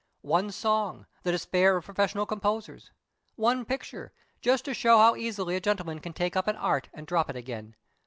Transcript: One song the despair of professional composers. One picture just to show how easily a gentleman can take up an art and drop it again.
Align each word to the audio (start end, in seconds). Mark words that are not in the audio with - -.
One 0.25 0.49
song 0.49 1.05
the 1.21 1.31
despair 1.31 1.77
of 1.77 1.85
professional 1.85 2.25
composers. 2.25 2.89
One 3.35 3.65
picture 3.65 4.11
just 4.41 4.65
to 4.65 4.73
show 4.73 4.97
how 4.97 5.15
easily 5.15 5.55
a 5.55 5.61
gentleman 5.61 5.99
can 5.99 6.13
take 6.13 6.35
up 6.35 6.47
an 6.47 6.55
art 6.55 6.89
and 6.91 7.05
drop 7.05 7.29
it 7.29 7.35
again. 7.35 7.75